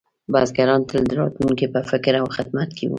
[0.31, 2.89] بزګران تل د راتلونکي په فکر او خدمت کې وو.